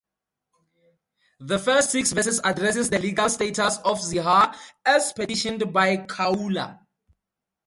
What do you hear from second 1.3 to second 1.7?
The